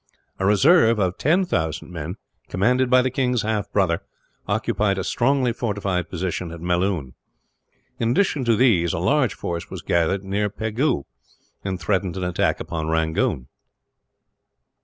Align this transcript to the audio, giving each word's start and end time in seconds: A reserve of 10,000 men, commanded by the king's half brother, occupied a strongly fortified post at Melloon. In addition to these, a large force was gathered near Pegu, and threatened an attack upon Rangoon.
A 0.39 0.47
reserve 0.47 0.97
of 0.97 1.19
10,000 1.19 1.91
men, 1.91 2.15
commanded 2.49 2.89
by 2.89 3.03
the 3.03 3.11
king's 3.11 3.43
half 3.43 3.71
brother, 3.71 4.01
occupied 4.47 4.97
a 4.97 5.03
strongly 5.03 5.53
fortified 5.53 6.09
post 6.09 6.23
at 6.41 6.59
Melloon. 6.59 7.13
In 7.99 8.09
addition 8.09 8.43
to 8.45 8.55
these, 8.55 8.93
a 8.93 8.97
large 8.97 9.35
force 9.35 9.69
was 9.69 9.83
gathered 9.83 10.23
near 10.23 10.49
Pegu, 10.49 11.03
and 11.63 11.79
threatened 11.79 12.17
an 12.17 12.23
attack 12.23 12.59
upon 12.59 12.87
Rangoon. 12.89 13.47